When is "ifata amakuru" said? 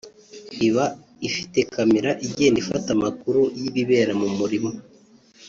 2.63-3.41